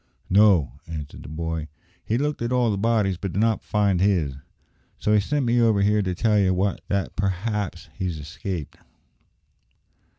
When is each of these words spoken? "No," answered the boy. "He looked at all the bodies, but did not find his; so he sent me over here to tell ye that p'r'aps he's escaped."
"No," 0.31 0.79
answered 0.87 1.21
the 1.21 1.29
boy. 1.29 1.67
"He 2.03 2.17
looked 2.17 2.41
at 2.41 2.51
all 2.51 2.71
the 2.71 2.77
bodies, 2.79 3.17
but 3.17 3.33
did 3.33 3.39
not 3.39 3.61
find 3.61 4.01
his; 4.01 4.33
so 4.97 5.13
he 5.13 5.19
sent 5.19 5.45
me 5.45 5.61
over 5.61 5.83
here 5.83 6.01
to 6.01 6.15
tell 6.15 6.39
ye 6.39 6.49
that 6.87 7.15
p'r'aps 7.15 7.87
he's 7.93 8.17
escaped." 8.17 8.77